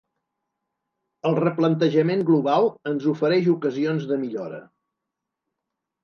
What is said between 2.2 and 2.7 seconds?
global